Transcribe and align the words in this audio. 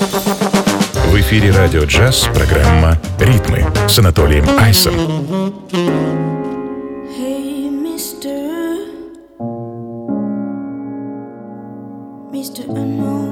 В 0.00 1.20
эфире 1.20 1.50
радио 1.50 1.84
«Джаз» 1.84 2.26
программа 2.32 2.96
«Ритмы» 3.18 3.66
с 3.86 3.98
Анатолием 3.98 4.46
Айсом. 4.58 4.94
Приветствую, 12.30 13.29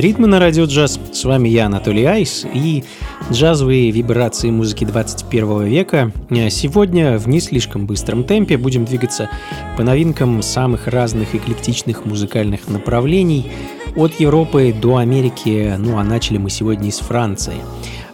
ритмы 0.00 0.26
на 0.26 0.38
радио 0.38 0.64
джаз. 0.64 0.98
С 1.12 1.24
вами 1.24 1.48
я, 1.48 1.66
Анатолий 1.66 2.04
Айс, 2.04 2.46
и 2.52 2.84
джазовые 3.30 3.90
вибрации 3.90 4.50
музыки 4.50 4.84
21 4.84 5.64
века. 5.64 6.12
Э, 6.30 6.50
сегодня 6.50 7.18
в 7.18 7.28
не 7.28 7.40
слишком 7.40 7.86
быстром 7.86 8.24
темпе 8.24 8.56
будем 8.56 8.84
двигаться 8.84 9.28
по 9.76 9.82
новинкам 9.82 10.42
самых 10.42 10.86
разных 10.86 11.34
эклектичных 11.34 12.04
музыкальных 12.04 12.68
направлений 12.68 13.50
от 13.96 14.18
Европы 14.20 14.74
до 14.78 14.96
Америки, 14.96 15.74
ну 15.78 15.98
а 15.98 16.04
начали 16.04 16.38
мы 16.38 16.50
сегодня 16.50 16.88
из 16.88 16.98
Франции. 16.98 17.54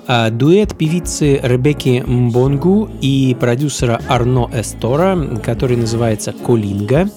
А, 0.06 0.30
дуэт 0.30 0.76
певицы 0.76 1.40
Ребекки 1.42 2.02
Мбонгу 2.06 2.90
и 3.00 3.36
продюсера 3.38 4.00
Арно 4.08 4.50
Эстора, 4.52 5.38
который 5.42 5.76
называется 5.76 6.32
«Колинга», 6.32 7.08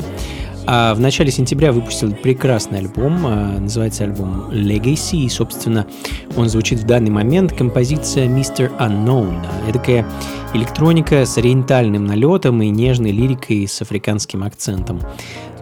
а 0.69 0.94
в 0.94 1.00
начале 1.00 1.31
сентября 1.31 1.72
выпустил 1.72 2.13
прекрасный 2.13 2.79
альбом, 2.79 3.25
а, 3.25 3.57
называется 3.57 4.03
альбом 4.03 4.50
Legacy, 4.51 5.19
и, 5.19 5.29
собственно, 5.29 5.88
он 6.35 6.50
звучит 6.50 6.79
в 6.79 6.85
данный 6.85 7.09
момент. 7.09 7.53
Композиция 7.53 8.28
Mr. 8.28 8.78
Unknown. 8.78 9.47
Эдакая 9.69 10.05
электроника 10.53 11.25
с 11.25 11.38
ориентальным 11.38 12.05
налетом 12.05 12.61
и 12.61 12.67
нежной 12.67 13.11
лирикой 13.11 13.66
с 13.66 13.81
африканским 13.81 14.44
акцентом. 14.44 15.00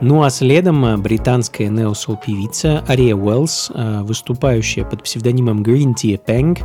Ну 0.01 0.23
а 0.23 0.31
следом 0.31 0.83
а, 0.83 0.97
британская 0.97 1.67
неосол 1.67 2.17
певица 2.17 2.83
Ария 2.89 3.15
Уэллс, 3.15 3.71
а, 3.75 4.01
выступающая 4.01 4.85
под 4.85 5.03
псевдонимом 5.03 5.61
Green 5.61 5.93
Tea 5.93 6.19
Peng, 6.25 6.57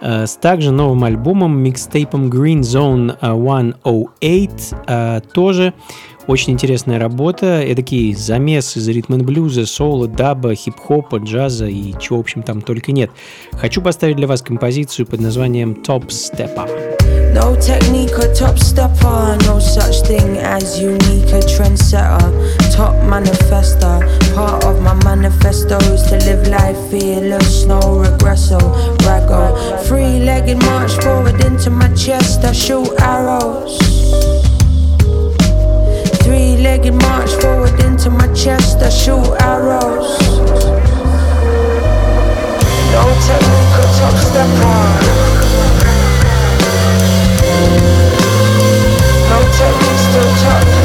с 0.00 0.36
также 0.36 0.72
новым 0.72 1.04
альбомом, 1.04 1.58
микстейпом 1.58 2.30
Green 2.30 2.60
Zone 2.60 3.16
108, 3.80 5.20
тоже 5.32 5.72
очень 6.26 6.52
интересная 6.54 6.98
работа, 6.98 7.62
эдакий 7.62 8.14
замес 8.14 8.76
из 8.76 8.88
ритм 8.88 9.18
блюза, 9.18 9.66
соло, 9.66 10.08
даба, 10.08 10.54
хип-хопа, 10.54 11.16
джаза 11.18 11.66
и 11.66 11.94
чего, 12.00 12.18
в 12.18 12.20
общем, 12.20 12.42
там 12.42 12.62
только 12.62 12.92
нет. 12.92 13.10
Хочу 13.52 13.80
поставить 13.80 14.16
для 14.16 14.26
вас 14.26 14.42
композицию 14.42 15.06
под 15.06 15.20
названием 15.20 15.72
Top 15.86 16.08
Stepper. 16.08 16.68
No 17.36 17.54
technique 17.56 18.18
or 18.18 18.32
top 18.32 18.58
stepper, 18.58 19.36
no 19.46 19.58
such 19.58 20.00
thing 20.06 20.38
as 20.38 20.80
unique 20.80 21.30
a 21.34 21.40
trendsetter, 21.40 22.32
top 22.74 22.94
manifester. 23.04 24.00
Part 24.34 24.64
of 24.64 24.80
my 24.80 24.94
manifesto 25.04 25.76
is 25.92 26.02
to 26.04 26.16
live 26.24 26.48
life 26.48 26.78
fearless, 26.90 27.66
no 27.66 27.78
regresso, 27.78 28.58
raggo. 29.04 29.54
Three 29.84 30.24
legged 30.24 30.62
march 30.62 30.92
forward 31.02 31.44
into 31.44 31.68
my 31.68 31.92
chest, 31.92 32.42
I 32.42 32.52
shoot 32.52 32.88
arrows. 33.00 34.45
Three-legged 36.66 37.00
march 37.00 37.30
forward 37.40 37.78
into 37.84 38.10
my 38.10 38.26
chest. 38.34 38.82
I 38.82 38.88
shoot 38.88 39.22
arrows. 39.40 40.18
No 42.90 43.04
technique 43.22 43.76
or 43.78 43.88
top 43.94 44.16
step 44.18 44.50
on. 44.66 45.00
No 49.30 49.38
technique, 49.56 50.00
still 50.10 50.32
top. 50.42 50.75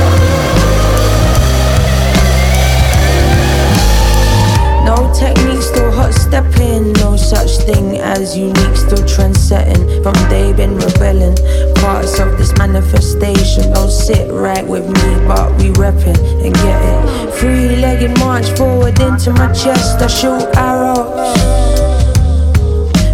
Hot 6.31 6.43
stepping. 6.45 6.93
No 6.93 7.15
such 7.15 7.57
thing 7.65 7.97
as 7.97 8.37
unique, 8.37 8.75
still 8.75 9.05
trend 9.07 9.35
setting. 9.35 10.03
From 10.03 10.13
day 10.29 10.53
been 10.53 10.77
rebelling. 10.77 11.35
Parts 11.75 12.19
of 12.19 12.37
this 12.37 12.55
manifestation 12.57 13.73
don't 13.73 13.91
sit 13.91 14.31
right 14.31 14.65
with 14.65 14.87
me, 14.87 15.27
but 15.27 15.51
we 15.57 15.71
reppin' 15.71 16.17
and 16.43 16.53
get 16.53 16.81
it. 16.81 17.33
Three 17.35 17.75
legged 17.77 18.17
march 18.19 18.49
forward 18.57 18.99
into 18.99 19.31
my 19.33 19.51
chest, 19.53 20.01
I 20.01 20.07
shoot 20.07 20.47
arrows. 20.55 21.37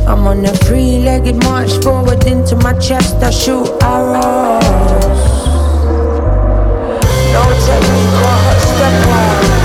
I'm 0.07 0.25
on 0.25 0.45
a 0.45 0.53
three 0.65 0.99
legged 0.99 1.43
march 1.43 1.71
forward 1.83 2.25
into 2.25 2.55
my 2.57 2.73
chest, 2.79 3.15
I 3.17 3.29
shoot 3.29 3.67
arrows. 3.81 5.03
No 7.33 7.43
technique 7.65 8.17
step 8.61 9.07
out. 9.07 9.56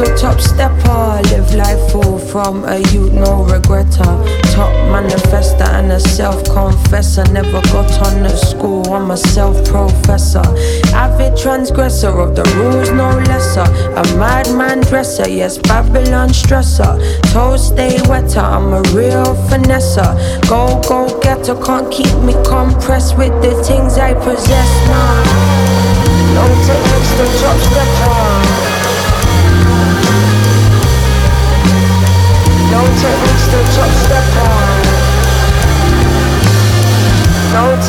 Still 0.00 0.16
top 0.16 0.40
stepper. 0.40 1.20
Live 1.30 1.54
life 1.54 1.92
full 1.92 2.18
from 2.18 2.64
a 2.64 2.78
youth, 2.92 3.12
no 3.12 3.44
regretter. 3.44 4.12
Top 4.54 4.72
manifester 4.92 5.68
and 5.78 5.92
a 5.92 6.00
self 6.00 6.44
confessor. 6.44 7.24
Never 7.32 7.60
got 7.72 7.90
on 8.06 8.24
at 8.24 8.36
school, 8.36 8.86
I'm 8.92 9.10
a 9.10 9.16
self 9.16 9.56
professor. 9.68 10.42
Avid 10.94 11.36
transgressor 11.36 12.18
of 12.18 12.34
the 12.34 12.44
rules, 12.56 12.90
no 12.90 13.08
lesser. 13.28 13.66
A 14.00 14.04
madman 14.16 14.80
dresser, 14.80 15.28
yes, 15.28 15.58
Babylon 15.58 16.30
stressor. 16.30 16.98
Toes 17.32 17.68
stay 17.68 17.98
wetter, 18.08 18.40
I'm 18.40 18.72
a 18.72 18.82
real 18.92 19.34
finesser. 19.48 20.10
Go, 20.48 20.80
go 20.88 21.20
getter, 21.20 21.56
can't 21.62 21.90
keep 21.92 22.14
me 22.22 22.32
compressed 22.44 23.16
with 23.18 23.34
the 23.42 23.52
things 23.64 23.98
I 23.98 24.14
possess. 24.14 24.70
Nah. 24.88 25.60
No 26.34 26.46
to 26.46 27.24
top 27.40 27.58
stepper. 27.58 28.69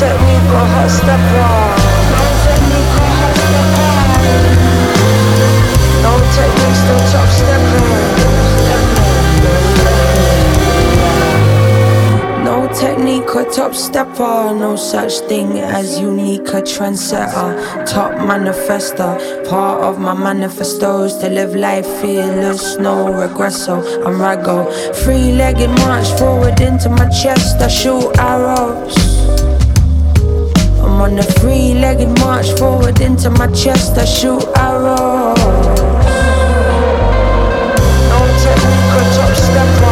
Top. 0.02 0.18
No 12.44 12.68
technique 12.74 13.36
or 13.36 13.44
top 13.44 13.74
stepper, 13.74 14.52
no 14.54 14.74
such 14.76 15.20
thing 15.28 15.58
as 15.60 16.00
unique 16.00 16.48
a 16.48 16.62
trendsetter, 16.62 17.86
top 17.86 18.12
manifester. 18.12 19.16
Part 19.48 19.82
of 19.82 20.00
my 20.00 20.14
manifestos 20.14 21.14
to 21.18 21.28
live 21.28 21.54
life 21.54 21.86
fearless, 22.00 22.76
no 22.78 23.06
regresso. 23.06 23.76
I'm 24.04 24.14
raggo, 24.14 24.66
three-legged 25.04 25.70
march 25.70 26.08
forward 26.18 26.60
into 26.60 26.88
my 26.88 27.08
chest. 27.08 27.60
I 27.60 27.68
shoot 27.68 28.10
arrows. 28.18 29.11
On 31.02 31.18
a 31.18 31.22
three-legged 31.24 32.16
march 32.20 32.52
forward 32.52 33.00
into 33.00 33.28
my 33.28 33.48
chest. 33.48 33.98
I 33.98 34.04
shoot 34.04 34.44
arrows. 34.56 35.36
No 38.08 38.18
technique 38.42 38.94
or 38.94 39.04
top 39.16 39.34
stepper. 39.34 39.91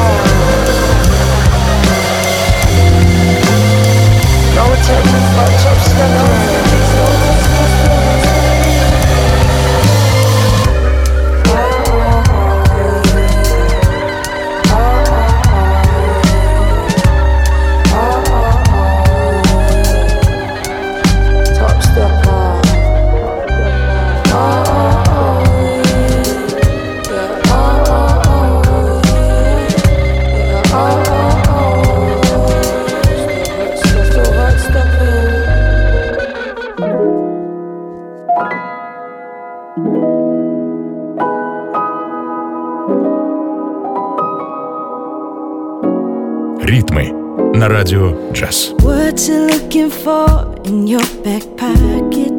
address. 48.41 48.71
What 48.83 49.29
you 49.29 49.47
looking 49.47 49.91
for 49.91 50.55
in 50.65 50.87
your 50.87 51.05
back 51.23 51.45
pocket? 51.57 52.33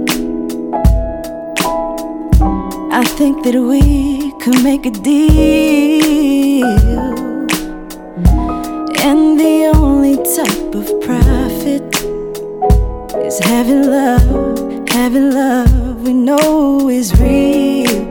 I 2.91 3.03
think 3.17 3.43
that 3.43 3.55
we 3.55 4.31
could 4.41 4.63
make 4.63 4.85
a 4.85 4.91
deal. 4.91 6.65
And 9.03 9.39
the 9.39 9.71
only 9.75 10.17
type 10.17 10.73
of 10.73 10.87
profit 11.01 11.83
is 13.23 13.39
having 13.39 13.83
love, 13.85 14.89
having 14.89 15.31
love 15.31 16.01
we 16.01 16.13
know 16.13 16.89
is 16.89 17.13
real. 17.19 18.05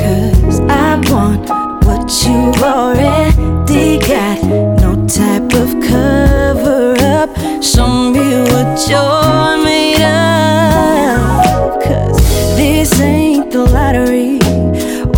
Cause 0.00 0.60
I 0.70 1.00
want 1.10 1.50
what 1.84 2.08
you 2.24 2.52
already 2.62 3.98
got. 3.98 4.63
Type 5.08 5.52
of 5.54 5.80
cover 5.82 6.96
up. 6.98 7.30
Show 7.62 8.10
me 8.10 8.42
what 8.50 8.88
you're 8.88 9.62
made 9.62 10.02
of. 10.02 11.78
Cause 11.82 12.18
this 12.56 13.00
ain't 13.00 13.50
the 13.52 13.64
lottery. 13.64 14.38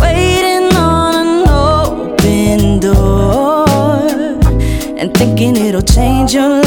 Waiting 0.01 0.75
on 0.75 1.15
an 1.15 1.47
open 1.47 2.79
door. 2.79 3.65
And 4.99 5.13
thinking 5.15 5.55
it'll 5.55 5.81
change 5.81 6.33
your 6.33 6.49
life. 6.49 6.66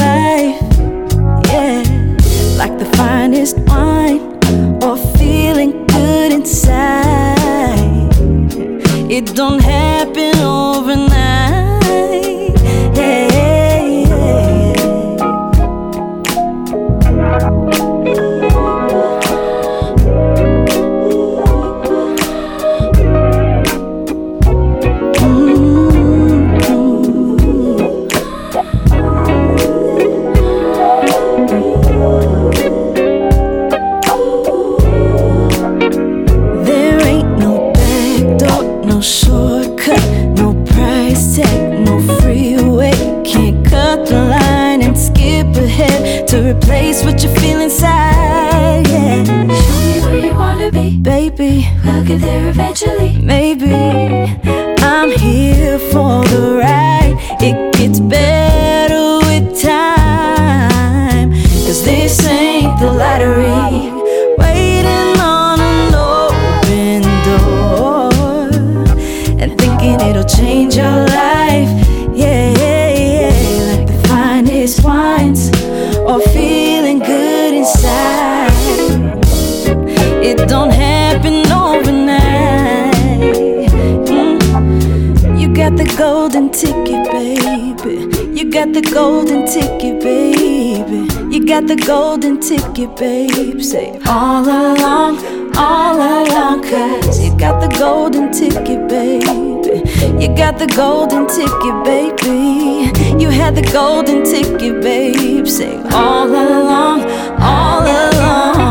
Golden 86.30 86.52
ticket, 86.52 87.10
baby. 87.10 88.38
You 88.38 88.52
got 88.52 88.72
the 88.72 88.82
golden 88.82 89.46
ticket, 89.46 90.00
baby. 90.00 91.08
You 91.34 91.44
got 91.44 91.66
the 91.66 91.74
golden 91.74 92.40
ticket, 92.40 92.96
babe. 92.96 93.60
Say 93.60 93.98
all 94.06 94.44
along, 94.44 95.18
all 95.56 95.96
along, 95.96 96.62
cause 96.62 97.20
you 97.20 97.36
got 97.36 97.60
the 97.60 97.76
golden 97.76 98.30
ticket, 98.30 98.88
baby. 98.88 99.82
You 100.22 100.28
got 100.36 100.56
the 100.60 100.68
golden 100.76 101.26
ticket, 101.26 101.84
baby. 101.84 102.92
You 103.20 103.30
had 103.30 103.56
the 103.56 103.68
golden 103.72 104.22
ticket, 104.22 104.80
babe. 104.82 105.48
Say 105.48 105.82
all 105.92 106.28
along, 106.28 107.10
all 107.40 107.82
along. 107.82 108.69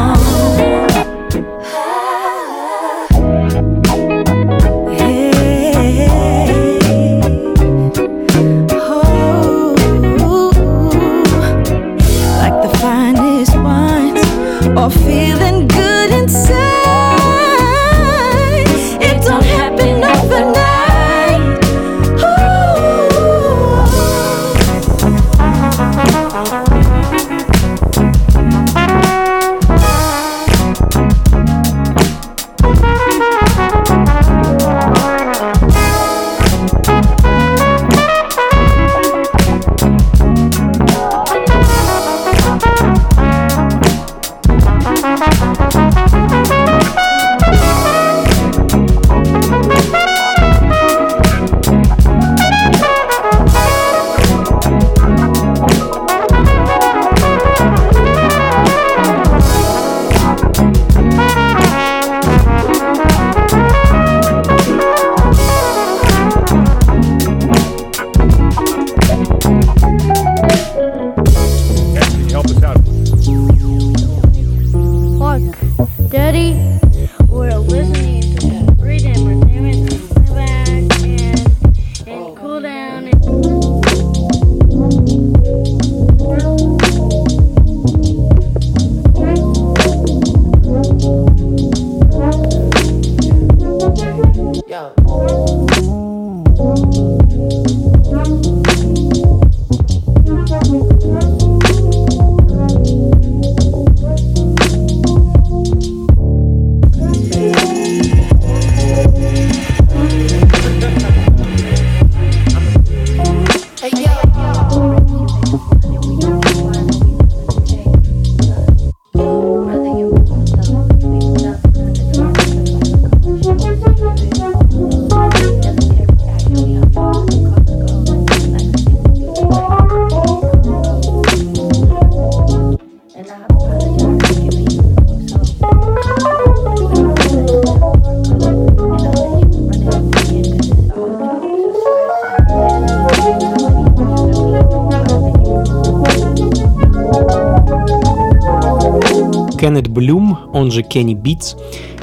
Он 150.69 150.73
же 150.73 150.83
Кенни 150.83 151.15
Битс, 151.15 151.55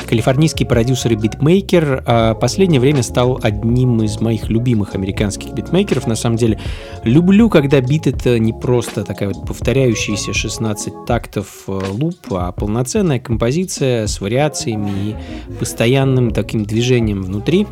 калифорнийский 0.08 0.66
продюсер 0.66 1.12
и 1.12 1.14
битмейкер, 1.14 2.02
а 2.04 2.34
последнее 2.34 2.80
время 2.80 3.04
стал 3.04 3.38
одним 3.40 4.02
из 4.02 4.20
моих 4.20 4.48
любимых 4.48 4.96
американских 4.96 5.52
битмейкеров. 5.52 6.08
На 6.08 6.16
самом 6.16 6.36
деле, 6.36 6.58
люблю, 7.04 7.48
когда 7.48 7.80
бит 7.80 8.08
это 8.08 8.40
не 8.40 8.52
просто 8.52 9.04
такая 9.04 9.28
вот 9.28 9.46
повторяющаяся 9.46 10.32
16 10.32 11.04
тактов 11.06 11.46
э, 11.68 11.80
луп, 11.90 12.16
а 12.30 12.50
полноценная 12.50 13.20
композиция 13.20 14.08
с 14.08 14.20
вариациями 14.20 14.90
и 14.90 15.14
постоянным 15.60 16.32
таким 16.32 16.64
движением 16.64 17.22
внутри. 17.22 17.68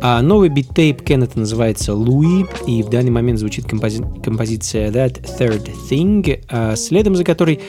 А 0.00 0.22
новый 0.22 0.48
бит-тейп 0.48 1.02
Кеннета 1.02 1.38
называется 1.38 1.92
«Луи», 1.92 2.46
и 2.66 2.82
в 2.82 2.88
данный 2.88 3.10
момент 3.10 3.38
звучит 3.38 3.66
компози- 3.66 4.22
композиция 4.22 4.90
«That 4.90 5.20
Third 5.38 5.68
Thing», 5.90 6.42
а 6.48 6.74
следом 6.74 7.16
за 7.16 7.24
которой 7.24 7.60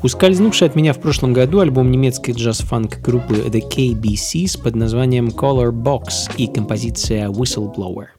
Ускользнувший 0.00 0.68
от 0.68 0.76
меня 0.76 0.92
в 0.92 1.00
прошлом 1.00 1.32
году 1.32 1.58
альбом 1.58 1.90
немецкой 1.90 2.30
джаз-фанк 2.30 3.00
группы 3.00 3.34
The 3.34 3.62
KBCs 3.68 4.62
под 4.62 4.76
названием 4.76 5.28
Color 5.28 5.72
Box 5.72 6.30
и 6.36 6.46
композиция 6.46 7.28
Whistleblower. 7.28 8.17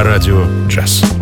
на 0.00 0.04
радио 0.04 0.46
Час. 0.68 1.19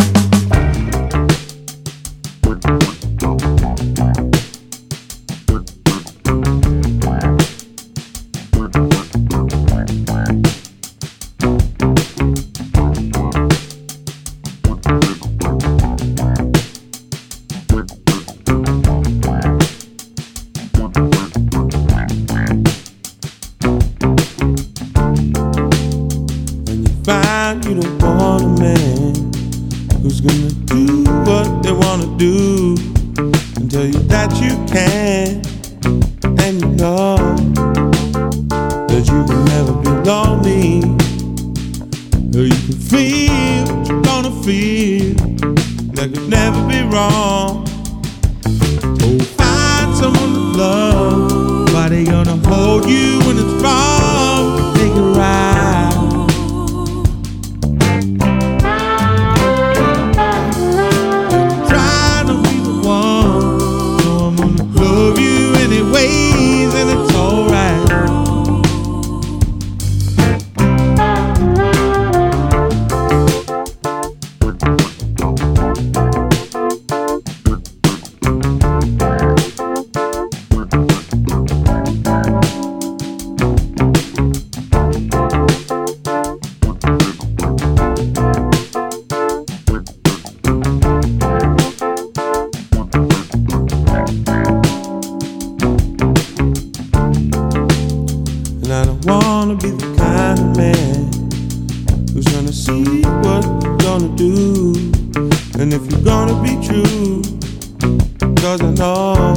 Cause 108.40 108.62
I 108.62 108.70
know 108.70 109.34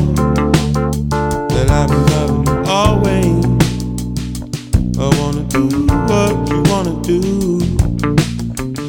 that 1.49 1.69
I've 1.69 1.89
been 1.89 2.05
loving 2.13 2.45
you 2.47 2.57
always. 2.67 3.45
I 4.97 5.07
wanna 5.19 5.43
do 5.45 5.63
what 6.09 6.33
you 6.49 6.61
wanna 6.71 6.95
do, 7.01 7.19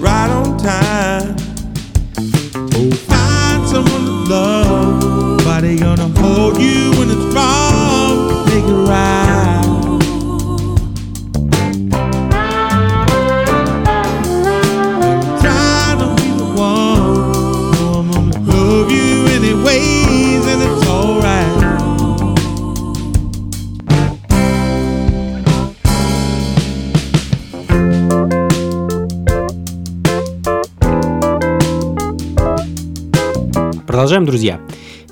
right 0.01 0.31
on 0.31 0.57
time. 0.59 1.37
Oh, 2.75 2.91
find 3.09 3.69
someone 3.69 4.05
to 4.05 4.35
love. 4.35 5.03
They 5.63 5.77
gonna 5.77 6.09
hold 6.19 6.61
you 6.61 6.91
when 6.99 7.09
it's 7.09 7.35
wrong? 7.35 8.45
Make 8.47 8.65
it 8.65 8.89
right. 8.91 9.22
Продолжаем, 34.23 34.27
друзья. 34.27 34.61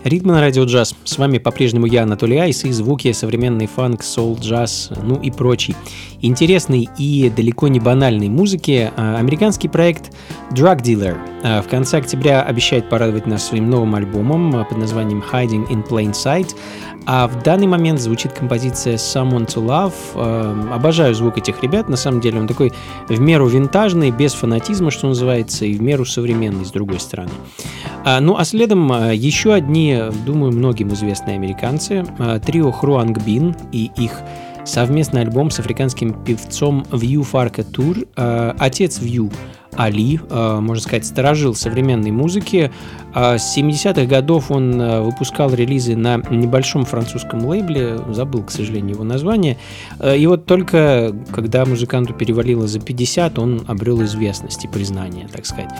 Ритмы 0.04 0.32
на 0.34 0.40
радио 0.40 0.64
джаз. 0.64 0.94
С 1.04 1.18
вами 1.18 1.38
по-прежнему 1.38 1.86
я, 1.86 2.04
Анатолий 2.04 2.38
Айс, 2.38 2.64
и 2.64 2.70
звуки 2.70 3.12
современный 3.12 3.66
фанк, 3.66 4.02
соул, 4.02 4.38
джаз, 4.38 4.90
ну 5.02 5.16
и 5.16 5.30
прочий. 5.30 5.74
Интересный 6.20 6.88
и 6.96 7.30
далеко 7.34 7.68
не 7.68 7.80
банальной 7.80 8.28
музыки 8.28 8.90
а, 8.96 9.16
американский 9.18 9.68
проект 9.68 10.14
Drug 10.52 10.80
Dealer 10.82 11.18
в 11.42 11.68
конце 11.68 11.98
октября 11.98 12.42
обещает 12.42 12.88
порадовать 12.88 13.26
нас 13.26 13.46
своим 13.46 13.70
новым 13.70 13.94
альбомом 13.94 14.54
а, 14.56 14.64
под 14.64 14.78
названием 14.78 15.22
Hiding 15.32 15.68
in 15.68 15.86
Plain 15.86 16.12
Sight. 16.12 16.54
А 17.06 17.26
в 17.28 17.42
данный 17.42 17.66
момент 17.66 17.98
звучит 18.00 18.32
композиция 18.32 18.96
Someone 18.96 19.46
to 19.46 19.64
Love. 19.64 19.94
Э, 20.14 20.74
Обожаю 20.74 21.14
звук 21.14 21.38
этих 21.38 21.62
ребят. 21.62 21.88
На 21.88 21.96
самом 21.96 22.20
деле 22.20 22.38
он 22.38 22.46
такой 22.46 22.72
в 23.08 23.18
меру 23.18 23.46
винтажный, 23.46 24.10
без 24.10 24.34
фанатизма, 24.34 24.90
что 24.90 25.08
называется, 25.08 25.64
и 25.64 25.74
в 25.74 25.82
меру 25.82 26.04
современный, 26.04 26.64
с 26.66 26.70
другой 26.70 27.00
стороны. 27.00 27.30
А, 28.04 28.20
Ну 28.20 28.36
а 28.36 28.44
следом 28.44 28.92
еще 29.12 29.54
одни, 29.54 29.98
думаю, 30.26 30.52
многим 30.52 30.92
известные 30.92 31.36
американцы. 31.36 32.04
Трио 32.44 32.70
Хруанг 32.70 33.18
Бин 33.24 33.56
и 33.72 33.90
их 33.96 34.20
совместный 34.64 35.22
альбом 35.22 35.50
с 35.50 35.58
африканским 35.58 36.12
певцом 36.24 36.84
Фарка 36.84 37.64
Тур. 37.64 37.96
А, 38.16 38.54
Отец 38.58 39.00
Вью 39.00 39.30
Али, 39.76 40.20
э, 40.28 40.58
можно 40.60 40.82
сказать, 40.82 41.06
сторожил 41.06 41.54
современной 41.54 42.10
музыки. 42.10 42.72
А 43.12 43.38
С 43.38 43.56
70-х 43.56 44.04
годов 44.06 44.50
он 44.50 44.80
э, 44.80 45.00
выпускал 45.00 45.52
релизы 45.52 45.96
на 45.96 46.18
небольшом 46.30 46.84
французском 46.84 47.44
лейбле, 47.44 47.98
забыл, 48.10 48.44
к 48.44 48.50
сожалению, 48.50 48.94
его 48.94 49.04
название. 49.04 49.56
Э, 49.98 50.16
И 50.16 50.26
вот 50.26 50.46
только 50.46 51.14
когда 51.32 51.64
музыканту 51.64 52.14
перевалило 52.14 52.66
за 52.66 52.80
50, 52.80 53.38
он 53.38 53.62
обрел 53.66 54.02
известность 54.04 54.64
и 54.64 54.68
признание, 54.68 55.28
так 55.28 55.46
сказать. 55.46 55.70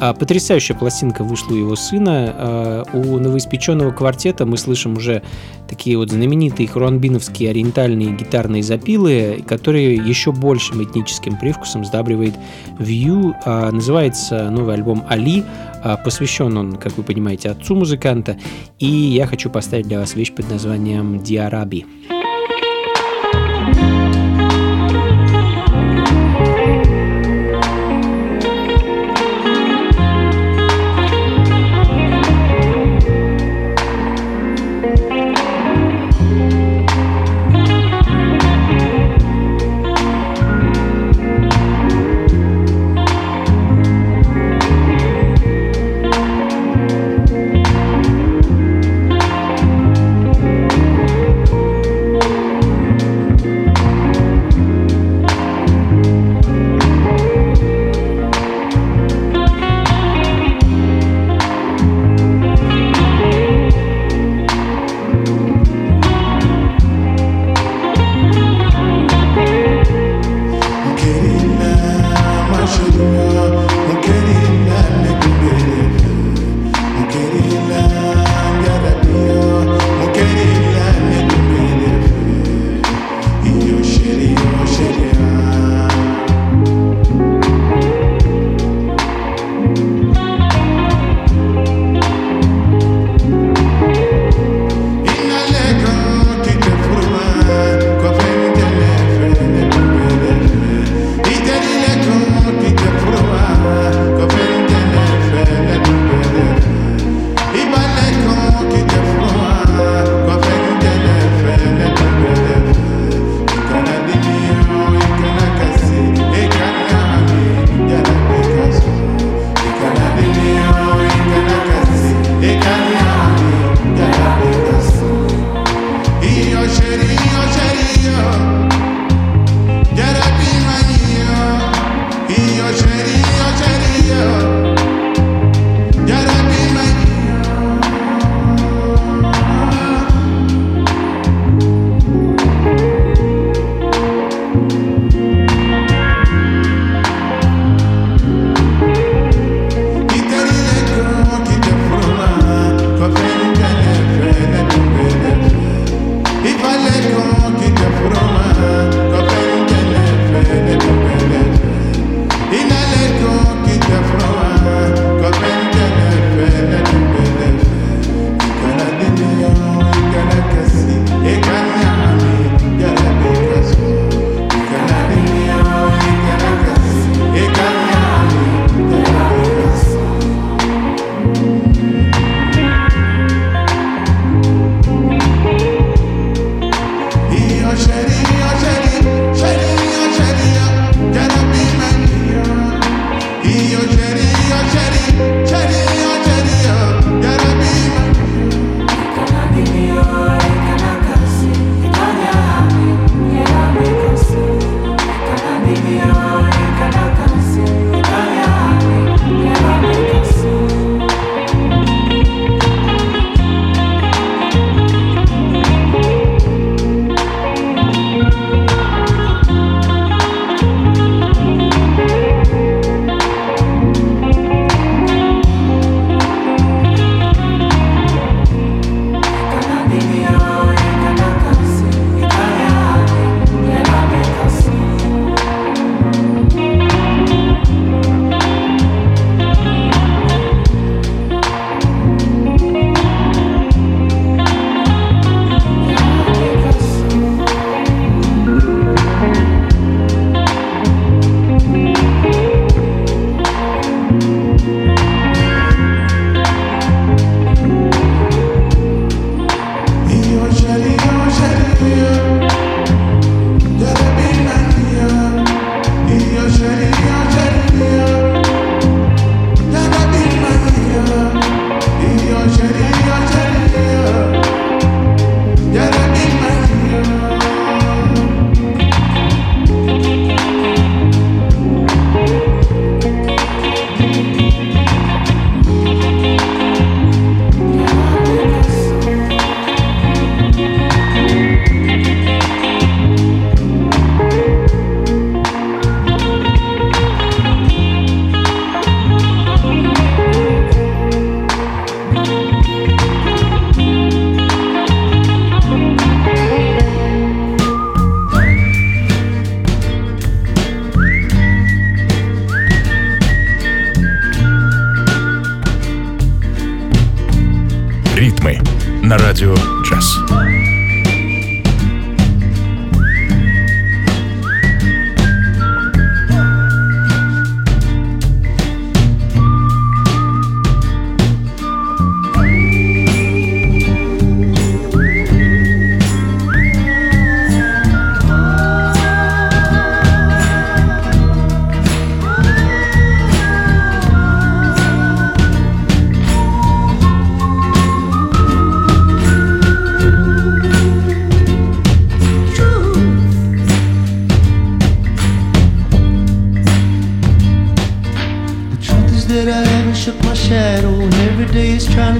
А 0.00 0.14
Потрясающая 0.14 0.76
пластинка 0.76 1.24
вышла 1.24 1.52
у 1.52 1.56
его 1.56 1.76
сына. 1.76 2.34
А, 2.36 2.82
У 2.92 3.18
новоиспеченного 3.18 3.90
квартета 3.90 4.46
мы 4.46 4.56
слышим 4.56 4.96
уже 4.96 5.22
такие 5.68 5.96
вот 5.96 6.10
знаменитые 6.10 6.68
хруанбиновские 6.68 7.50
ориентальные 7.50 8.12
гитарные 8.12 8.62
запилы, 8.62 9.44
которые 9.46 9.96
еще 9.96 10.32
большим 10.32 10.82
этническим 10.82 11.36
привкусом 11.36 11.84
сдабривает 11.84 12.34
View. 12.78 13.34
А, 13.44 13.70
Называется 13.72 14.50
новый 14.50 14.74
альбом 14.74 15.04
«Али». 15.08 15.44
А, 15.82 15.96
Посвящен 15.96 16.56
он, 16.56 16.67
как 16.76 16.96
вы 16.96 17.02
понимаете, 17.02 17.50
отцу 17.50 17.74
музыканта. 17.74 18.38
И 18.78 18.86
я 18.86 19.26
хочу 19.26 19.50
поставить 19.50 19.86
для 19.88 19.98
вас 19.98 20.14
вещь 20.14 20.32
под 20.32 20.50
названием 20.50 21.22
«Диараби». 21.22 21.86
Thank 22.08 22.17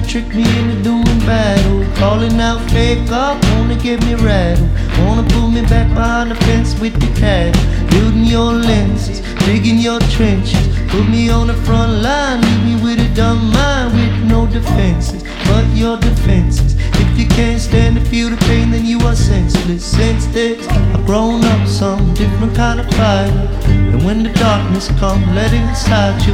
trick 0.09 0.35
me 0.35 0.42
into 0.59 0.83
doing 0.83 1.18
battle. 1.29 1.85
Calling 1.97 2.40
out 2.40 2.59
fake 2.71 3.11
up, 3.11 3.37
wanna 3.53 3.77
get 3.77 4.03
me 4.07 4.14
rattled. 4.14 4.71
Wanna 5.01 5.23
pull 5.35 5.51
me 5.51 5.61
back 5.62 5.87
behind 5.92 6.31
the 6.31 6.35
fence 6.47 6.79
with 6.81 6.94
the 6.99 7.21
cat. 7.21 7.53
Building 7.90 8.25
your 8.25 8.55
lenses, 8.55 9.21
digging 9.44 9.79
your 9.79 10.01
trenches. 10.16 10.66
Put 10.88 11.07
me 11.11 11.29
on 11.29 11.49
the 11.49 11.55
front 11.66 12.03
line, 12.03 12.40
leave 12.40 12.64
me 12.64 12.75
with 12.83 12.99
a 13.01 13.14
dumb 13.14 13.53
mind 13.53 13.92
with 13.92 14.31
no 14.33 14.47
defenses. 14.47 15.23
But 15.44 15.66
your 15.75 15.99
defenses. 15.99 16.75
If 17.03 17.18
you 17.18 17.27
can't 17.27 17.61
stand 17.61 17.97
to 17.97 18.05
feel 18.07 18.31
the 18.31 18.38
pain, 18.47 18.71
then 18.71 18.87
you 18.87 18.99
are 19.01 19.14
senseless. 19.14 19.85
Since 19.85 20.27
I've 20.35 21.05
grown 21.05 21.44
up 21.44 21.68
some 21.68 22.14
different 22.14 22.57
kind 22.57 22.81
of 22.81 22.87
fighter. 22.94 23.49
And 23.92 24.03
when 24.07 24.23
the 24.23 24.31
darkness 24.31 24.88
comes, 24.99 25.27
let 25.35 25.53
it 25.53 25.61
inside 25.68 26.16
you. 26.25 26.33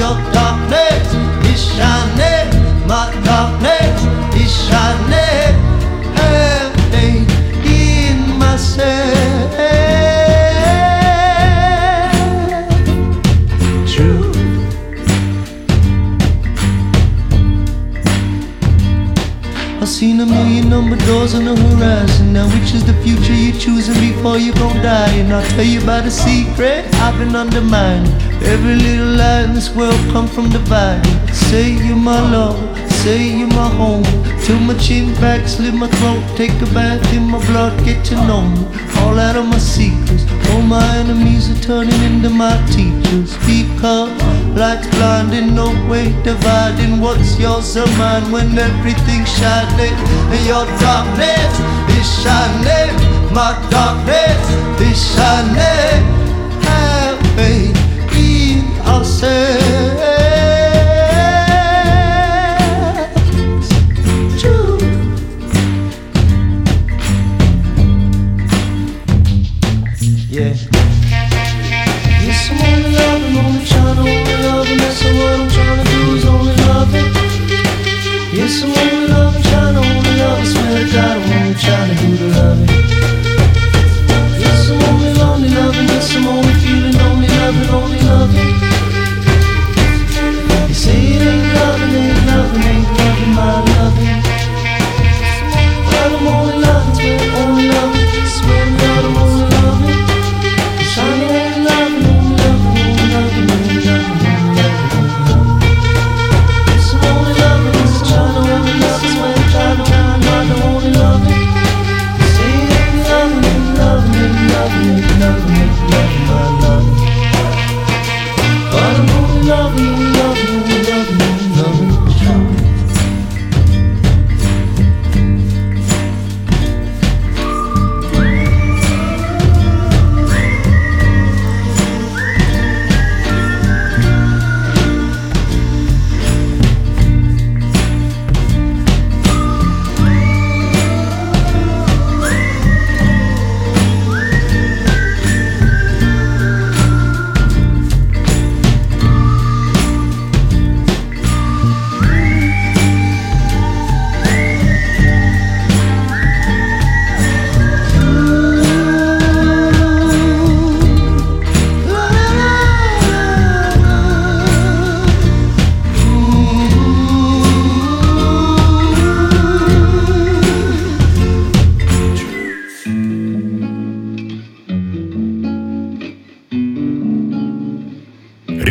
Your 0.00 0.16
darkness 0.32 1.12
is 1.52 1.60
shining. 1.76 2.61
מתכוונת 2.86 4.00
תשנה 4.30 5.16
הבדל 6.16 7.24
עם 7.64 8.42
I 19.80 19.84
seen 19.84 20.20
a 20.20 20.26
million 20.26 20.68
number 20.68 20.96
doors 21.06 21.34
on 21.34 21.44
the 21.44 21.56
horizon. 21.56 22.32
Now, 22.32 22.46
which 22.54 22.72
is 22.72 22.84
the 22.86 22.94
future 23.02 23.34
you're 23.34 23.58
choosing 23.58 23.94
before 23.94 24.38
you 24.38 24.52
gon' 24.54 24.76
die? 24.76 25.10
And 25.20 25.32
I'll 25.32 25.50
tell 25.50 25.64
you 25.64 25.82
about 25.82 26.06
a 26.06 26.10
secret 26.10 26.86
I've 26.94 27.18
been 27.18 27.34
undermined. 27.34 28.06
Every 28.44 28.76
little 28.76 29.16
lie 29.16 29.42
in 29.42 29.54
this 29.54 29.74
world 29.74 30.00
come 30.12 30.28
from 30.28 30.50
the 30.50 30.60
vine. 30.70 31.02
Say 31.32 31.72
you're 31.72 31.96
my 31.96 32.20
love 32.30 32.71
say 33.02 33.36
you're 33.38 33.48
my 33.48 33.68
home. 33.80 34.04
Till 34.44 34.60
my 34.60 34.74
chin 34.78 35.12
back, 35.14 35.48
slit 35.48 35.74
my 35.74 35.88
throat, 35.98 36.22
take 36.36 36.54
a 36.62 36.66
bath 36.74 37.02
in 37.12 37.24
my 37.24 37.44
blood, 37.46 37.74
get 37.84 38.04
to 38.06 38.14
know 38.28 38.42
me. 38.42 38.64
All 39.00 39.18
out 39.18 39.36
of 39.36 39.46
my 39.46 39.58
secrets, 39.58 40.24
all 40.50 40.62
my 40.62 40.84
enemies 40.98 41.50
are 41.50 41.60
turning 41.60 42.00
into 42.02 42.30
my 42.30 42.54
teachers. 42.74 43.30
Because 43.46 44.12
lights 44.54 44.86
blinding, 44.94 45.54
no 45.54 45.68
way 45.90 46.14
dividing 46.22 47.00
what's 47.00 47.38
yours 47.38 47.76
or 47.76 47.90
mine. 47.98 48.30
When 48.30 48.56
everything's 48.56 49.30
shining, 49.38 49.96
and 50.34 50.44
your 50.46 50.66
darkness 50.86 51.52
is 51.98 52.08
shining, 52.22 52.94
my 53.34 53.50
darkness 53.74 54.42
is 54.88 54.98
shining. 55.14 56.02
Have 56.70 57.18
faith 57.36 57.76
in 58.14 58.62
ourselves. 58.86 60.11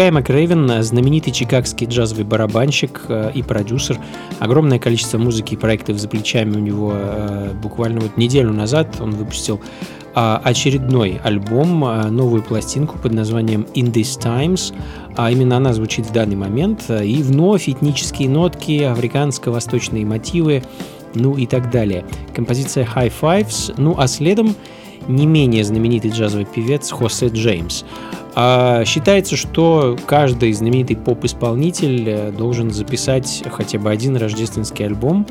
Кай 0.00 0.10
Макрейвен– 0.10 0.82
знаменитый 0.82 1.30
чикагский 1.30 1.86
джазовый 1.86 2.24
барабанщик 2.24 3.02
э, 3.08 3.32
и 3.34 3.42
продюсер. 3.42 3.98
Огромное 4.38 4.78
количество 4.78 5.18
музыки 5.18 5.52
и 5.52 5.56
проектов 5.58 5.98
за 5.98 6.08
плечами 6.08 6.56
у 6.56 6.58
него. 6.58 6.92
Э, 6.94 7.52
буквально 7.62 8.00
вот 8.00 8.16
неделю 8.16 8.50
назад 8.50 8.96
он 8.98 9.10
выпустил 9.10 9.60
а, 10.14 10.40
очередной 10.42 11.20
альбом, 11.22 11.84
а, 11.84 12.04
новую 12.10 12.42
пластинку 12.42 12.96
под 12.96 13.12
названием 13.12 13.66
In 13.74 13.92
These 13.92 14.18
Times. 14.18 14.72
А 15.18 15.30
именно 15.30 15.58
она 15.58 15.74
звучит 15.74 16.06
в 16.06 16.12
данный 16.14 16.36
момент. 16.36 16.88
И 16.88 17.22
вновь 17.22 17.68
этнические 17.68 18.30
нотки, 18.30 18.82
африканско-восточные 18.82 20.06
мотивы, 20.06 20.62
ну 21.14 21.36
и 21.36 21.44
так 21.44 21.70
далее. 21.70 22.06
Композиция 22.34 22.86
High 22.86 23.12
Fives. 23.20 23.74
Ну 23.76 23.96
а 23.98 24.06
следом 24.06 24.56
не 25.08 25.26
менее 25.26 25.62
знаменитый 25.62 26.10
джазовый 26.10 26.46
певец 26.46 26.90
Хосе 26.90 27.28
Джеймс. 27.28 27.84
А 28.42 28.86
считается, 28.86 29.36
что 29.36 29.98
каждый 30.06 30.54
знаменитый 30.54 30.96
поп-исполнитель 30.96 32.08
э, 32.08 32.32
должен 32.32 32.70
записать 32.70 33.44
хотя 33.50 33.78
бы 33.78 33.90
один 33.90 34.16
рождественский 34.16 34.86
альбом. 34.86 35.26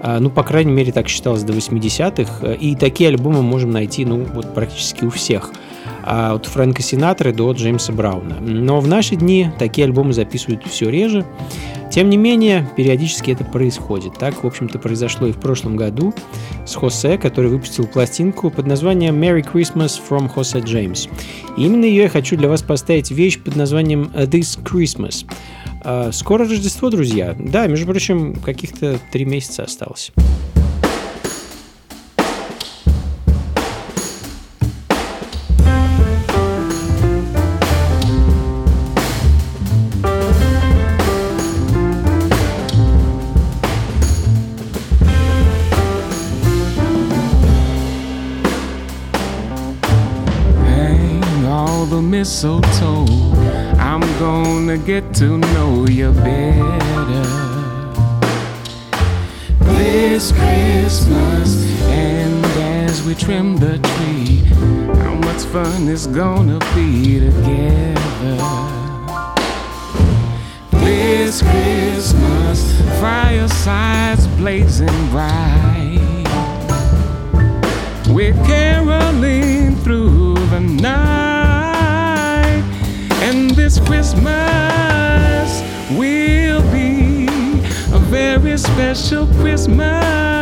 А, 0.00 0.20
ну, 0.20 0.30
по 0.30 0.44
крайней 0.44 0.70
мере, 0.70 0.92
так 0.92 1.08
считалось 1.08 1.42
до 1.42 1.52
80-х. 1.52 2.52
И 2.52 2.76
такие 2.76 3.08
альбомы 3.08 3.42
можем 3.42 3.72
найти, 3.72 4.04
ну, 4.04 4.24
вот 4.32 4.54
практически 4.54 5.04
у 5.04 5.10
всех. 5.10 5.50
А 6.04 6.34
от 6.34 6.46
Фрэнка 6.46 6.82
Синатры 6.82 7.32
до 7.32 7.50
Джеймса 7.50 7.92
Брауна. 7.92 8.36
Но 8.38 8.78
в 8.78 8.86
наши 8.86 9.16
дни 9.16 9.50
такие 9.58 9.84
альбомы 9.84 10.12
записывают 10.12 10.64
все 10.64 10.88
реже. 10.88 11.24
Тем 11.92 12.08
не 12.08 12.16
менее, 12.16 12.66
периодически 12.74 13.32
это 13.32 13.44
происходит. 13.44 14.14
Так, 14.18 14.42
в 14.42 14.46
общем-то, 14.46 14.78
произошло 14.78 15.26
и 15.26 15.32
в 15.32 15.36
прошлом 15.38 15.76
году 15.76 16.14
с 16.66 16.74
Хосе, 16.74 17.18
который 17.18 17.50
выпустил 17.50 17.86
пластинку 17.86 18.50
под 18.50 18.66
названием 18.66 19.22
Merry 19.22 19.44
Christmas 19.44 20.00
from 20.08 20.34
Jose 20.34 20.62
James. 20.62 21.10
И 21.58 21.66
именно 21.66 21.84
ее 21.84 22.04
я 22.04 22.08
хочу 22.08 22.38
для 22.38 22.48
вас 22.48 22.62
поставить 22.62 23.10
вещь 23.10 23.38
под 23.38 23.56
названием 23.56 24.10
This 24.14 24.58
Christmas. 24.64 25.26
А, 25.82 26.12
скоро 26.12 26.48
Рождество, 26.48 26.88
друзья. 26.88 27.36
Да, 27.38 27.66
между 27.66 27.84
прочим, 27.84 28.36
каких-то 28.36 28.98
три 29.12 29.26
месяца 29.26 29.64
осталось. 29.64 30.12
Mistletoe. 52.32 53.04
I'm 53.78 54.00
gonna 54.18 54.78
get 54.78 55.14
to 55.16 55.36
know 55.36 55.86
you 55.86 56.12
better 56.12 57.24
this 59.76 60.32
Christmas. 60.32 61.50
And 61.90 62.42
as 62.86 63.02
we 63.02 63.14
trim 63.14 63.58
the 63.58 63.76
tree, 63.90 64.36
how 65.02 65.14
much 65.26 65.42
fun 65.52 65.86
it's 65.88 66.06
gonna 66.06 66.58
be 66.74 67.20
together. 67.20 68.36
This 70.70 71.42
Christmas, 71.42 72.60
firesides 72.98 74.26
blazing 74.38 75.00
bright. 75.10 76.00
We're 78.08 78.38
caroling 78.46 79.76
through 79.84 80.34
the 80.46 80.60
night. 80.60 81.11
This 83.72 83.88
Christmas 83.88 85.62
will 85.96 86.60
be 86.70 87.24
a 87.90 87.98
very 87.98 88.58
special 88.58 89.26
Christmas 89.28 90.41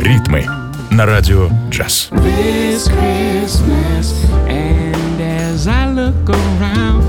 Ритмы 0.00 0.46
на 0.90 1.04
радио 1.04 1.50
джаз. 1.68 2.08
This 2.10 2.88
Christmas, 2.88 4.14
and 4.48 5.20
as 5.20 5.66
I 5.66 5.90
look 5.92 6.30
around, 6.30 7.04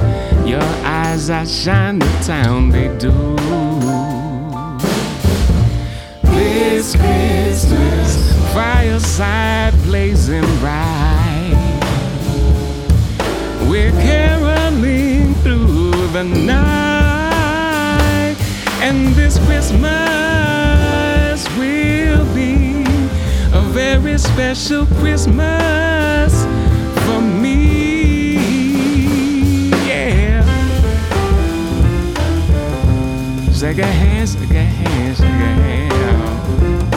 your 0.45 0.67
eyes 0.83 1.29
outshine 1.29 1.99
the 1.99 2.09
town, 2.25 2.69
they 2.69 2.89
do. 2.99 3.13
This 6.23 6.95
Christmas, 6.95 8.17
fireside 8.53 9.73
blazing 9.85 10.45
bright. 10.59 11.55
We're 13.69 13.91
caroling 14.01 15.33
through 15.43 16.07
the 16.11 16.23
night, 16.23 16.90
and 18.92 19.14
this 19.14 19.38
Christmas 19.46 19.88
will 21.56 22.24
be 22.34 22.84
a 23.52 23.62
very 23.72 24.18
special 24.18 24.84
Christmas 25.00 26.32
for 27.04 27.20
me. 27.20 28.36
Yeah. 29.88 30.44
Shake 33.52 33.78
a 33.78 33.86
hand, 33.86 34.28
shake 34.28 34.50
a 34.50 34.64
hand, 34.78 35.16
shake 35.16 35.26
a 35.26 35.52
hand. 35.64 35.92
Ooh, 36.62 36.91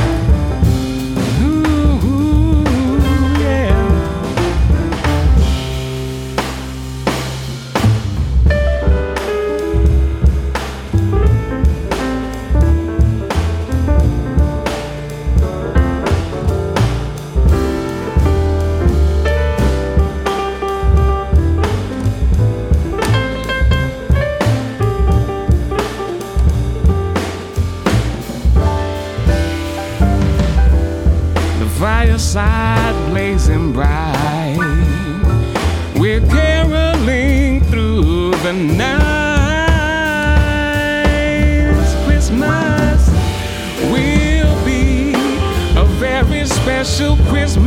special 46.86 47.18
Christmas 47.26 47.66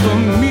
for 0.00 0.16
me. 0.40 0.43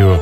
Radio 0.00 0.18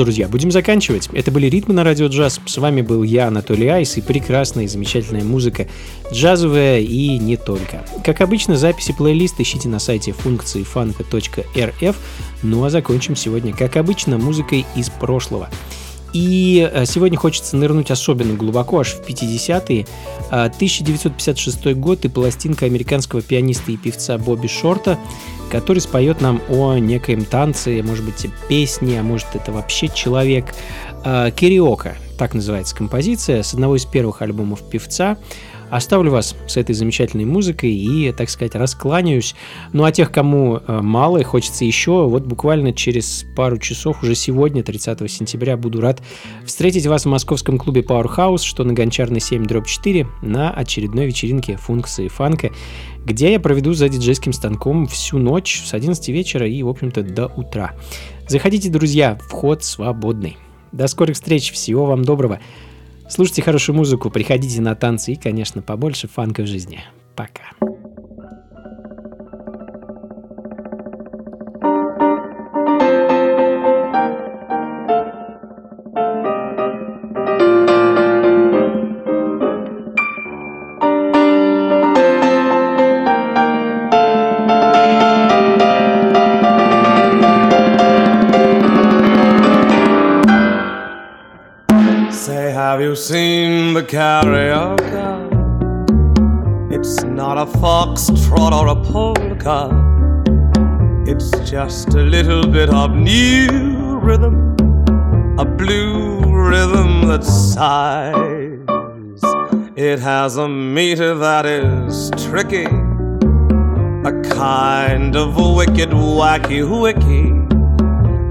что 0.00 0.06
друзья, 0.06 0.28
будем 0.28 0.50
заканчивать. 0.50 1.10
Это 1.12 1.30
были 1.30 1.46
«Ритмы 1.48 1.74
на 1.74 1.84
радио 1.84 2.06
джаз». 2.06 2.40
С 2.46 2.56
вами 2.56 2.80
был 2.80 3.02
я, 3.02 3.26
Анатолий 3.26 3.68
Айс, 3.68 3.98
и 3.98 4.00
прекрасная 4.00 4.64
и 4.64 4.66
замечательная 4.66 5.24
музыка, 5.24 5.66
джазовая 6.10 6.80
и 6.80 7.18
не 7.18 7.36
только. 7.36 7.84
Как 8.02 8.22
обычно, 8.22 8.56
записи 8.56 8.94
плейлиста 8.96 9.42
ищите 9.42 9.68
на 9.68 9.78
сайте 9.78 10.12
функции 10.12 10.62
фанка.рф. 10.62 11.96
Ну 12.42 12.64
а 12.64 12.70
закончим 12.70 13.14
сегодня, 13.14 13.54
как 13.54 13.76
обычно, 13.76 14.16
музыкой 14.16 14.64
из 14.74 14.88
прошлого. 14.88 15.50
И 16.12 16.68
э, 16.72 16.86
сегодня 16.86 17.18
хочется 17.18 17.56
нырнуть 17.56 17.90
особенно 17.90 18.34
глубоко, 18.34 18.80
аж 18.80 18.94
в 18.94 19.02
50-е. 19.02 19.86
1956 20.30 21.66
а, 21.66 21.74
год 21.74 22.04
и 22.04 22.08
пластинка 22.08 22.66
американского 22.66 23.22
пианиста 23.22 23.72
и 23.72 23.76
певца 23.76 24.18
Бобби 24.18 24.46
Шорта, 24.46 24.98
который 25.50 25.78
споет 25.78 26.20
нам 26.20 26.40
о 26.48 26.76
некоем 26.78 27.24
танце, 27.24 27.82
может 27.82 28.04
быть, 28.04 28.26
песне, 28.48 29.00
а 29.00 29.02
может 29.02 29.28
это 29.34 29.52
вообще 29.52 29.88
человек. 29.88 30.54
А, 31.04 31.30
Кириока, 31.30 31.96
так 32.18 32.34
называется 32.34 32.76
композиция, 32.76 33.42
с 33.42 33.54
одного 33.54 33.76
из 33.76 33.86
первых 33.86 34.22
альбомов 34.22 34.68
певца. 34.68 35.16
Оставлю 35.70 36.10
вас 36.10 36.34
с 36.46 36.56
этой 36.56 36.74
замечательной 36.74 37.24
музыкой 37.24 37.72
и, 37.72 38.12
так 38.12 38.28
сказать, 38.28 38.54
раскланяюсь. 38.54 39.34
Ну 39.72 39.84
а 39.84 39.92
тех, 39.92 40.10
кому 40.10 40.56
э, 40.56 40.80
мало 40.82 41.18
и 41.18 41.22
хочется 41.22 41.64
еще, 41.64 42.06
вот 42.08 42.24
буквально 42.24 42.72
через 42.72 43.24
пару 43.36 43.58
часов, 43.58 44.02
уже 44.02 44.14
сегодня, 44.14 44.62
30 44.62 45.10
сентября, 45.10 45.56
буду 45.56 45.80
рад 45.80 46.02
встретить 46.44 46.86
вас 46.86 47.04
в 47.04 47.08
московском 47.08 47.56
клубе 47.56 47.82
Powerhouse, 47.82 48.42
что 48.42 48.64
на 48.64 48.72
Гончарной 48.72 49.20
7 49.20 49.44
дробь 49.44 49.66
4, 49.66 50.06
на 50.22 50.50
очередной 50.50 51.06
вечеринке 51.06 51.56
функции 51.56 52.08
фанка, 52.08 52.50
где 53.04 53.32
я 53.32 53.40
проведу 53.40 53.72
за 53.72 53.88
диджейским 53.88 54.32
станком 54.32 54.86
всю 54.86 55.18
ночь 55.18 55.62
с 55.64 55.72
11 55.72 56.08
вечера 56.08 56.48
и, 56.48 56.62
в 56.62 56.68
общем-то, 56.68 57.02
до 57.02 57.26
утра. 57.26 57.72
Заходите, 58.28 58.70
друзья, 58.70 59.18
вход 59.28 59.64
свободный. 59.64 60.36
До 60.72 60.86
скорых 60.86 61.14
встреч, 61.14 61.52
всего 61.52 61.86
вам 61.86 62.04
доброго. 62.04 62.40
Слушайте 63.10 63.42
хорошую 63.42 63.74
музыку, 63.74 64.08
приходите 64.08 64.60
на 64.60 64.76
танцы 64.76 65.12
и, 65.12 65.16
конечно, 65.16 65.62
побольше 65.62 66.06
фанка 66.06 66.42
в 66.42 66.46
жизни. 66.46 66.84
Пока. 67.16 67.42
Karaoke? 93.90 95.30
It's 96.72 97.02
not 97.02 97.36
a 97.38 97.46
foxtrot 97.58 98.52
or 98.52 98.68
a 98.68 98.76
polka. 98.76 99.60
It's 101.10 101.30
just 101.50 101.88
a 101.94 102.02
little 102.02 102.46
bit 102.46 102.70
of 102.70 102.92
new 102.92 103.98
rhythm, 103.98 104.54
a 105.40 105.44
blue 105.44 106.20
rhythm 106.20 107.08
that 107.08 107.24
sighs. 107.24 109.20
It 109.74 109.98
has 109.98 110.36
a 110.36 110.48
meter 110.48 111.16
that 111.16 111.44
is 111.44 112.12
tricky, 112.28 112.66
a 114.10 114.12
kind 114.30 115.16
of 115.16 115.34
wicked, 115.34 115.90
wacky, 115.90 116.62
wicky. 116.82 117.30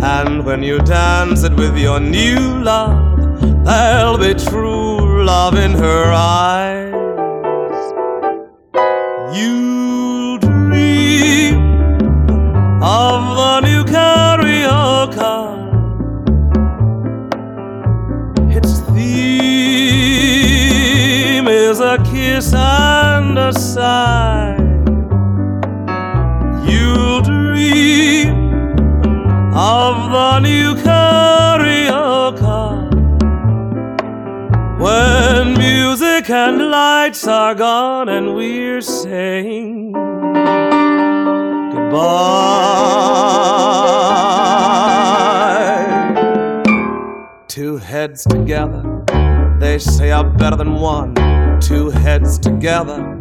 And 0.02 0.46
when 0.46 0.64
you 0.64 0.80
dance 0.80 1.44
it 1.44 1.54
with 1.54 1.78
your 1.78 2.00
new 2.00 2.40
love, 2.64 3.66
there'll 3.66 4.18
be 4.18 4.34
true 4.36 4.69
love 5.30 5.54
in 5.54 5.74
her 5.76 6.12
eyes. 6.12 6.79
Are 37.30 37.54
gone 37.54 38.10
and 38.10 38.36
we're 38.36 38.82
saying 38.82 39.92
goodbye. 39.92 40.34
Two 47.48 47.78
heads 47.78 48.24
together, 48.24 49.06
they 49.60 49.78
say 49.78 50.10
are 50.10 50.24
better 50.24 50.56
than 50.56 50.74
one. 50.74 51.14
Two 51.62 51.92
heads 51.92 52.40
together 52.40 53.16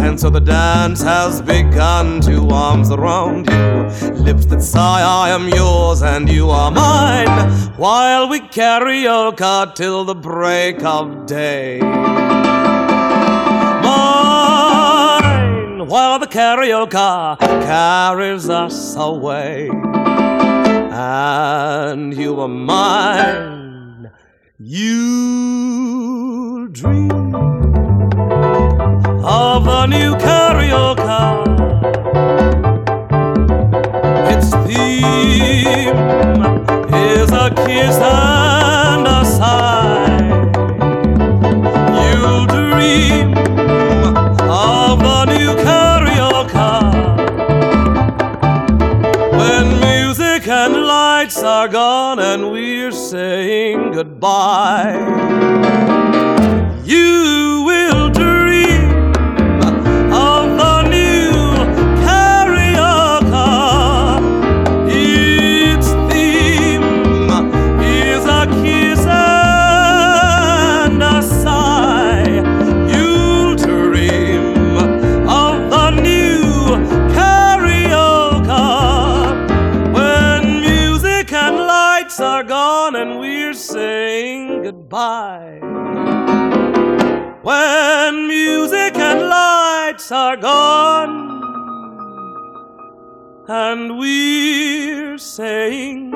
and 0.00 0.18
so 0.18 0.30
the 0.30 0.40
dance 0.40 1.00
has 1.02 1.40
begun. 1.40 2.20
Two 2.20 2.48
arms 2.48 2.90
around 2.90 3.48
you, 3.48 3.84
lips 4.24 4.46
that 4.46 4.62
sigh, 4.62 5.00
I 5.00 5.30
am 5.30 5.48
yours 5.48 6.02
and 6.02 6.28
you 6.28 6.50
are 6.50 6.72
mine. 6.72 7.52
While 7.76 8.28
we 8.28 8.40
Carioca 8.40 9.72
till 9.76 10.04
the 10.04 10.16
break 10.16 10.82
of 10.82 11.26
day. 11.26 11.78
While 15.86 16.18
the 16.18 16.26
Carioca 16.26 17.36
carries 17.38 18.48
us 18.48 18.96
away. 18.96 19.68
And 20.90 22.14
you 22.14 22.40
are 22.40 22.48
mine. 22.48 24.10
You 24.58 26.68
dream 26.72 27.34
of 29.22 29.64
the 29.64 29.86
new 29.86 30.14
Carioca. 30.14 31.44
Its 34.32 34.50
theme 34.66 35.96
is 36.94 37.30
a 37.30 37.50
kiss 37.66 37.98
and 37.98 39.06
a 39.06 39.24
sigh. 39.26 40.30
You'll 42.10 42.46
dream 42.46 43.33
and 52.20 52.52
we're 52.52 52.92
saying 52.92 53.92
goodbye. 53.92 54.98
You 56.84 57.63
When 87.44 88.26
music 88.26 88.96
and 88.96 89.28
lights 89.28 90.10
are 90.10 90.34
gone, 90.34 91.28
and 93.46 93.98
we're 93.98 95.18
saying 95.18 96.10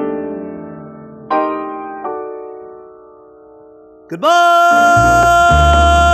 goodbye. 4.09 6.08